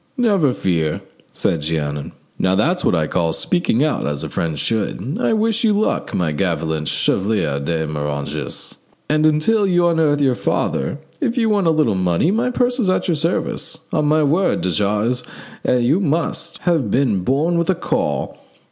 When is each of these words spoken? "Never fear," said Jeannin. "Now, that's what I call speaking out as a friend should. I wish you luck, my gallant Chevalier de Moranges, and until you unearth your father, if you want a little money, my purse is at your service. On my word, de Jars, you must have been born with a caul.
"Never 0.17 0.51
fear," 0.51 1.01
said 1.31 1.61
Jeannin. 1.61 2.13
"Now, 2.39 2.55
that's 2.55 2.83
what 2.83 2.95
I 2.95 3.05
call 3.05 3.33
speaking 3.33 3.83
out 3.83 4.07
as 4.07 4.23
a 4.23 4.29
friend 4.29 4.57
should. 4.57 5.19
I 5.21 5.33
wish 5.33 5.63
you 5.63 5.73
luck, 5.73 6.11
my 6.15 6.31
gallant 6.31 6.87
Chevalier 6.87 7.59
de 7.59 7.85
Moranges, 7.85 8.77
and 9.07 9.27
until 9.27 9.67
you 9.67 9.85
unearth 9.87 10.19
your 10.19 10.33
father, 10.33 10.97
if 11.19 11.37
you 11.37 11.49
want 11.49 11.67
a 11.67 11.69
little 11.69 11.93
money, 11.93 12.31
my 12.31 12.49
purse 12.49 12.79
is 12.79 12.89
at 12.89 13.07
your 13.07 13.13
service. 13.13 13.77
On 13.93 14.05
my 14.07 14.23
word, 14.23 14.61
de 14.61 14.71
Jars, 14.71 15.21
you 15.69 15.99
must 15.99 16.57
have 16.63 16.89
been 16.89 17.19
born 17.19 17.59
with 17.59 17.69
a 17.69 17.75
caul. 17.75 18.39